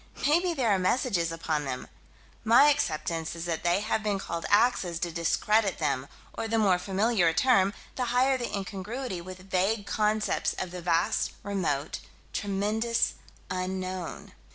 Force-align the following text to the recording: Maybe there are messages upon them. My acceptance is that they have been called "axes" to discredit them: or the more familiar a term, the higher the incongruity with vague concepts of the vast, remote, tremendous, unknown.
Maybe 0.25 0.55
there 0.55 0.71
are 0.71 0.79
messages 0.79 1.31
upon 1.31 1.63
them. 1.65 1.87
My 2.43 2.71
acceptance 2.71 3.35
is 3.35 3.45
that 3.45 3.61
they 3.63 3.81
have 3.81 4.01
been 4.01 4.17
called 4.17 4.47
"axes" 4.49 4.97
to 5.01 5.11
discredit 5.11 5.77
them: 5.77 6.07
or 6.33 6.47
the 6.47 6.57
more 6.57 6.79
familiar 6.79 7.27
a 7.27 7.35
term, 7.35 7.71
the 7.97 8.05
higher 8.05 8.35
the 8.35 8.51
incongruity 8.51 9.21
with 9.21 9.51
vague 9.51 9.85
concepts 9.85 10.53
of 10.53 10.71
the 10.71 10.81
vast, 10.81 11.33
remote, 11.43 11.99
tremendous, 12.33 13.13
unknown. 13.51 14.31